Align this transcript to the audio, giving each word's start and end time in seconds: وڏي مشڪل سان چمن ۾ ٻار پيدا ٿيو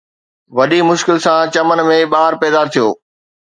وڏي 0.57 0.79
مشڪل 0.89 1.17
سان 1.25 1.41
چمن 1.53 1.79
۾ 1.89 1.97
ٻار 2.11 2.31
پيدا 2.41 2.61
ٿيو 2.71 2.87